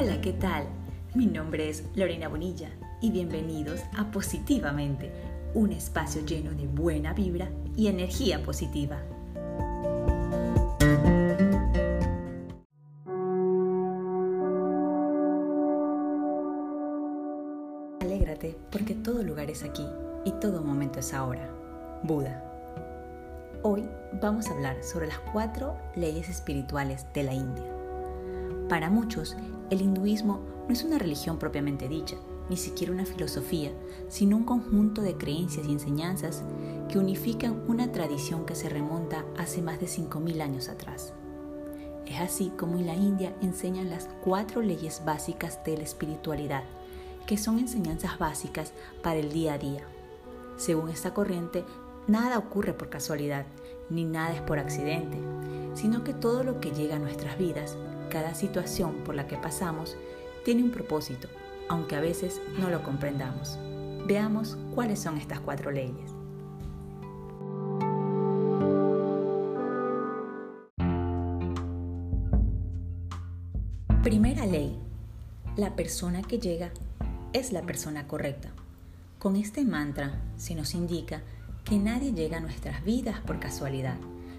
[0.00, 0.64] Hola, ¿qué tal?
[1.16, 5.10] Mi nombre es Lorena Bonilla y bienvenidos a Positivamente,
[5.54, 9.00] un espacio lleno de buena vibra y energía positiva.
[18.00, 19.84] Alégrate porque todo lugar es aquí
[20.24, 21.50] y todo momento es ahora.
[22.04, 22.44] Buda.
[23.64, 23.82] Hoy
[24.22, 27.77] vamos a hablar sobre las cuatro leyes espirituales de la India.
[28.68, 29.34] Para muchos,
[29.70, 32.16] el hinduismo no es una religión propiamente dicha,
[32.50, 33.72] ni siquiera una filosofía,
[34.08, 36.42] sino un conjunto de creencias y enseñanzas
[36.90, 41.14] que unifican una tradición que se remonta hace más de 5.000 años atrás.
[42.06, 46.64] Es así como en la India enseñan las cuatro leyes básicas de la espiritualidad,
[47.26, 48.72] que son enseñanzas básicas
[49.02, 49.82] para el día a día.
[50.56, 51.64] Según esta corriente,
[52.06, 53.44] nada ocurre por casualidad,
[53.90, 55.18] ni nada es por accidente,
[55.78, 57.76] sino que todo lo que llega a nuestras vidas,
[58.10, 59.96] cada situación por la que pasamos,
[60.44, 61.28] tiene un propósito,
[61.68, 63.56] aunque a veces no lo comprendamos.
[64.04, 66.10] Veamos cuáles son estas cuatro leyes.
[74.02, 74.76] Primera ley.
[75.56, 76.70] La persona que llega
[77.32, 78.48] es la persona correcta.
[79.20, 81.22] Con este mantra se nos indica
[81.64, 83.96] que nadie llega a nuestras vidas por casualidad,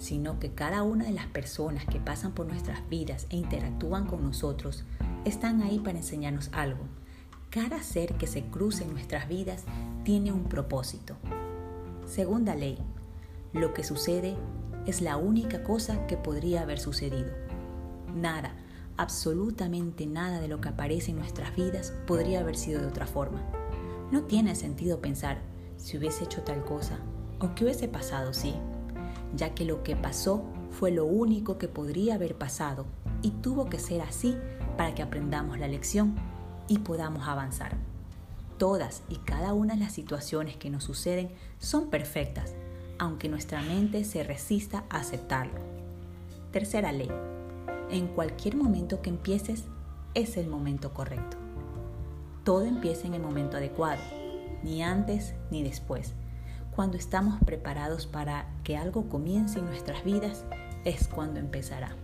[0.00, 4.24] sino que cada una de las personas que pasan por nuestras vidas e interactúan con
[4.24, 4.84] nosotros
[5.26, 6.84] están ahí para enseñarnos algo.
[7.50, 9.64] Cada ser que se cruce en nuestras vidas
[10.02, 11.16] tiene un propósito.
[12.06, 12.78] Segunda ley,
[13.52, 14.36] lo que sucede
[14.86, 17.30] es la única cosa que podría haber sucedido.
[18.14, 18.54] Nada,
[18.96, 23.42] absolutamente nada de lo que aparece en nuestras vidas podría haber sido de otra forma.
[24.10, 25.42] No tiene sentido pensar
[25.76, 26.98] si hubiese hecho tal cosa
[27.38, 28.54] o qué hubiese pasado si,
[29.36, 32.86] ya que lo que pasó fue lo único que podría haber pasado
[33.22, 34.36] y tuvo que ser así
[34.76, 36.14] para que aprendamos la lección
[36.68, 37.76] y podamos avanzar.
[38.58, 42.54] Todas y cada una de las situaciones que nos suceden son perfectas,
[42.98, 45.58] aunque nuestra mente se resista a aceptarlo.
[46.52, 47.10] Tercera ley.
[47.90, 49.64] En cualquier momento que empieces,
[50.14, 51.36] es el momento correcto.
[52.44, 54.02] Todo empieza en el momento adecuado,
[54.62, 56.14] ni antes ni después.
[56.74, 60.44] Cuando estamos preparados para que algo comience en nuestras vidas,
[60.84, 61.96] es cuando empezará.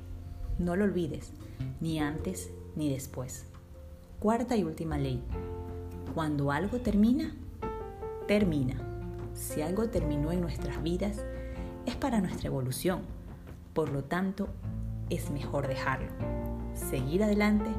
[0.59, 1.33] No lo olvides,
[1.81, 3.47] ni antes ni después.
[4.19, 5.23] Cuarta y última ley.
[6.15, 7.35] Cuando algo termina,
[8.27, 8.75] termina.
[9.35, 11.25] Si algo terminó en nuestras vidas,
[11.87, 13.03] es para nuestra evolución.
[13.73, 14.49] Por lo tanto,
[15.11, 16.09] es mejor dejarlo,
[16.75, 17.71] seguir adelante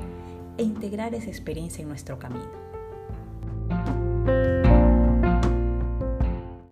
[0.57, 2.49] e integrar esa experiencia en nuestro camino.